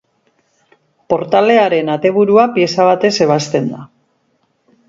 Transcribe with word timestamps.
Portalearen 1.13 1.93
ateburua 1.97 2.47
pieza 2.57 2.89
batez 2.91 3.15
ebazten 3.29 3.73
da. 3.75 3.87